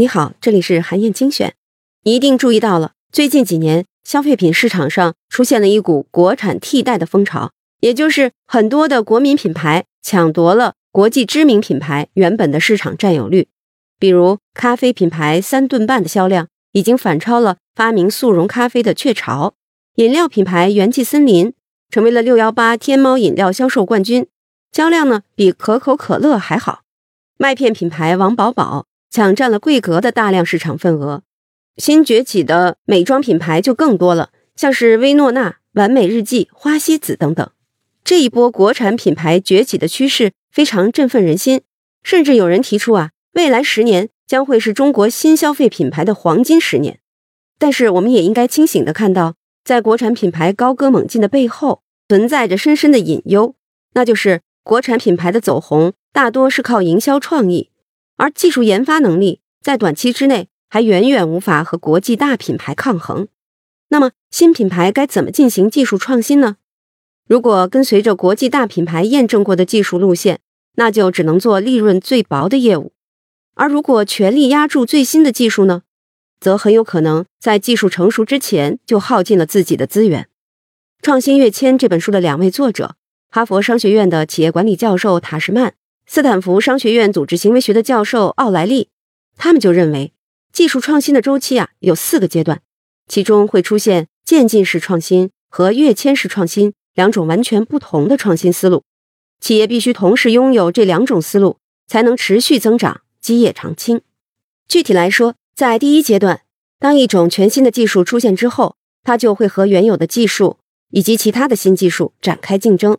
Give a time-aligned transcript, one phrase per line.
[0.00, 1.52] 你好，这里是韩燕精选。
[2.04, 13.48] 你一定注意到了，最近几年消费品市场上出现了一股国产替代的风潮，也就是很多的国民品牌抢夺了国际知名品牌原本的市场占有率。
[13.98, 19.52] 比如，咖啡品牌三顿半的销量已经反超了发明速溶咖啡的雀巢；
[19.96, 21.52] 饮料品牌元气森林
[21.90, 24.26] 成为了六幺八天猫饮料销售冠军，
[24.72, 26.84] 销量呢比可口可乐还好。
[27.36, 28.86] 麦片品牌王饱饱。
[29.10, 31.22] 抢占了桂格的大量市场份额，
[31.76, 37.50] 新崛起的美妆品牌就更多了，像是薇诺娜、完美日记、花西子等等。
[38.04, 41.62] 这一波国产品牌崛起的趋势非常振奋人心，
[42.04, 47.00] 甚至有人提出啊，未来十年将会是中国新消费品牌的黄金十年。
[47.58, 49.34] 但是我们也应该清醒的看到，
[49.64, 53.56] 在国产品牌高歌猛进的背后，存在着深深的隐忧，
[53.94, 57.69] 那就是国产品牌的走红大多是靠营销创意。
[58.20, 63.28] 而技术研发能力在短期之内还远远无法和国际大品牌抗衡。
[63.88, 66.58] 那么，新品牌该怎么进行技术创新呢？
[67.26, 70.40] 如果跟随着国际大品牌验证过的技术路线，
[70.74, 72.92] 那就只能做利润最薄的业务；
[73.54, 75.84] 而如果全力压住最新的技术呢，
[76.38, 80.24] 则很有可能在技术成熟之前就耗尽了自己的资源。
[81.00, 82.96] 《创新跃迁》这本书的两位作者，
[83.30, 85.72] 哈佛商学院的企业管理教授塔什曼。
[86.12, 88.88] 斯坦福商学院组织行为学的教授奥莱利，
[89.36, 90.12] 他们就认为，
[90.52, 92.62] 技术创新的周期啊有四个阶段，
[93.06, 98.82] 其中会出现渐进式创新和跃迁式创新两种完全不同的创新思路。
[99.40, 104.00] 企业必须同时拥有这两种思路，才能持续增长、基业长青。
[104.66, 106.42] 具体来说，在第一阶段，
[106.80, 108.74] 当一种全新的技术出现之后，
[109.04, 110.58] 它就会和原有的技术
[110.90, 112.96] 以及其他的新技术展开竞争；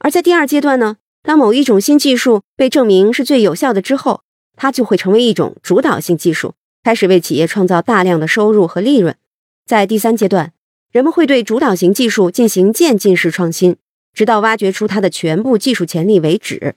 [0.00, 0.98] 而在第二阶段呢？
[1.24, 4.20] 当某一种新技术被证明是最有效的之后，
[4.56, 9.16] 它就会成为一种主导性技术，开始为企业创造大量的收入和利润。
[9.64, 10.52] 在第三阶段，
[10.92, 13.76] 人们会对主导型技术进行渐进式创新，
[14.12, 16.74] 直到挖掘出它的全部技术潜力为止。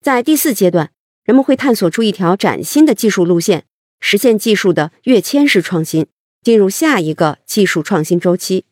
[0.00, 0.92] 在第四阶段，
[1.24, 3.64] 人们会探索出一条崭新的技术路线，
[3.98, 6.06] 实现技术的跃迁式创新，
[6.44, 8.64] 进入下一个技术创新周期。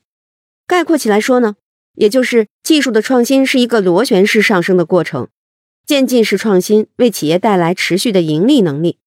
[0.68, 1.56] 概括起来说呢？
[1.96, 5.28] 也就是技术的创新是一个螺旋式上升的过程，
[5.86, 8.98] 渐进式创新为企业带来持续的盈利能力，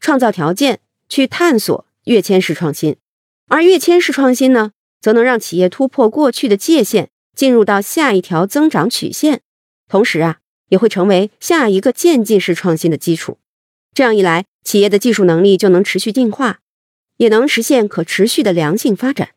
[0.00, 2.96] 创造条件去探索跃迁式创新，
[3.48, 9.40] 而跃迁式创新呢，则能让企业突破过去的界限，进入到下一条增长曲线，
[9.88, 10.38] 同时啊，
[10.68, 13.38] 也会成为下一个渐进式创新的基础。
[13.92, 16.60] 这样一来，企业的技术能力就能持续进化，
[17.16, 19.30] 也能实现可持续的良性发展。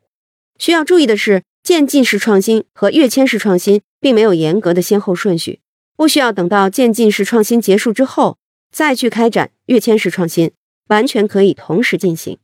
[0.60, 1.44] 需要注意的是。
[1.64, 5.60] 渐进式创新和跃迁式创新并没有严格的先后顺序，
[5.96, 8.38] 不需要等到渐进式创新结束之后
[8.72, 10.52] 再去开展跃迁式创新，
[10.88, 12.40] 完全可以同时进行。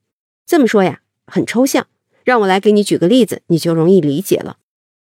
[0.45, 1.87] 这么说呀，很抽象，
[2.23, 4.57] 让我来给你举个例子，你就容易理解了。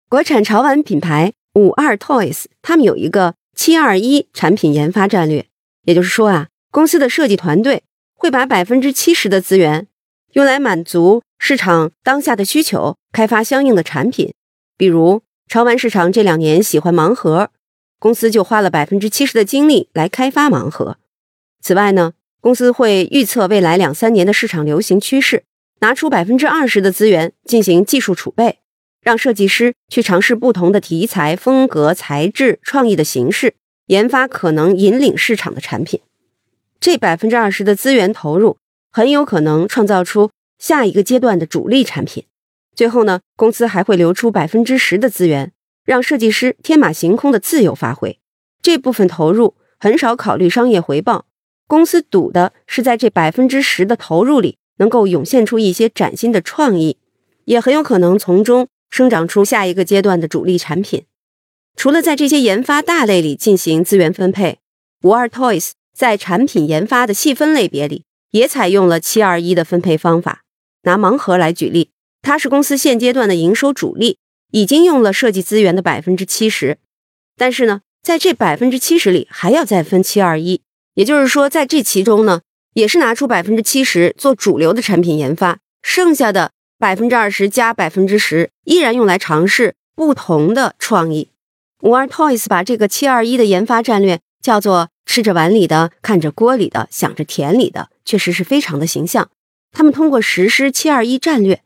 [0.08, 5.48] 国产潮玩品牌五二 Toys，他们有一个七二一产品研发战略，
[5.84, 9.88] 也就是说啊，公司的设计团队会把百分之七十的资源
[10.34, 11.24] 用来满足。
[11.40, 14.34] 市场当下的需求，开发相应的产品，
[14.76, 17.52] 比如潮玩市场这两年喜欢盲盒，
[18.00, 20.98] 公司就花了百分之七十的精力来开发盲盒。
[21.62, 25.44] 此外呢，公司会预测未来两三年的市场流行趋势，
[25.80, 28.60] 拿出百分之二十的资源进行技术储备，
[29.02, 33.54] 让设计师去尝试不同的题材、风格、材质、创意的形式，
[33.88, 36.02] 研发可能引领市场的产品。
[36.80, 38.58] 这百分之二十的资源投入，
[38.92, 40.30] 很有可能创造出。
[40.58, 42.26] 下一个阶段的主力产品，
[42.76, 45.52] 最后呢，公司还会留出百分之十的资源，
[45.86, 48.20] 让设计师天马行空的自由发挥。
[48.62, 51.26] 这部分投入很少考虑商业回报，
[51.68, 56.98] 公司赌的是在这百分之十的投入里能够涌现出一些崭新的创意，
[57.46, 61.06] 也很有可能从中生长出下一个阶段的主力产品。
[61.76, 64.58] 除了在这些研发大类里进行资源分配，
[65.04, 70.44] 五二 Toys 在产品研发的细分类别里也采用了七二一的分配方法。
[70.88, 71.92] 拿盲盒来举例，
[72.22, 74.18] 它是公司现阶段的营收主力，
[74.52, 76.78] 已经用了设计资源的百分之七十。
[77.36, 80.62] 但是呢，在这百分之七十里，还要再分七二一，
[80.94, 82.40] 也就是说，在这其中呢，
[82.74, 91.30] 也是拿出百分之七十做主流的产品研发，剩下的百分之二十加百分之十，依然用来尝试不同的创意。
[91.84, 99.30] 五二 Toys 把这个七二一的研发战略叫做“吃着碗里的，看着锅里的，想着田里的”，确实是非常的形象。
[99.72, 101.62] 他们通过实施“七二一”战略，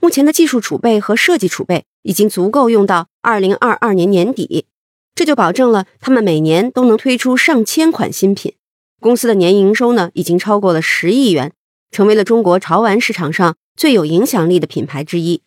[0.00, 4.66] 目前的技术储备和设计储备已经足够用到二零二二年年底，
[5.14, 8.54] 这就保证了他们每年都能推出上千款新品。
[9.00, 11.52] 公司的年营收呢已经超过了十亿元，
[11.90, 15.42] 成为了中国潮玩市场上最有影响力的品牌之一。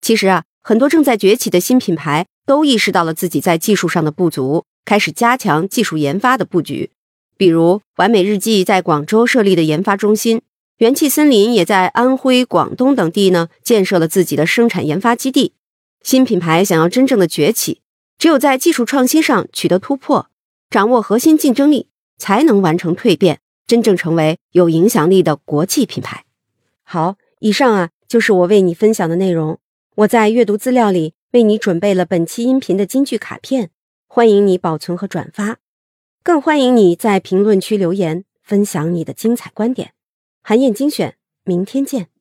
[0.00, 6.90] 其实啊，很多正在崛起的新品牌都意识到了自己在技术上的不足，开始加强技术研发的布局。
[7.36, 10.42] 比如，完美日记在广州设立的研发中心，
[10.82, 15.54] 元气森林也在安徽、广东等地呢建设了自己的生产研发基地。
[16.02, 17.82] 新品牌想要真正的崛起，
[18.18, 20.28] 只有在技术创新上取得突破，
[20.68, 21.86] 掌握核心竞争力，
[22.18, 26.24] 才能完成蜕变，真正成为有影响力的国际品牌。
[26.82, 29.60] 好，以上啊就是我为你分享的内容。
[29.94, 33.70] 我在阅读资料里为你准备了本期音频的金句卡片，
[34.08, 35.58] 欢迎你保存和转发，
[36.24, 39.92] 更欢迎你在评论区留言分享你的精彩观点。
[40.44, 42.11] 韩燕精选，明天见。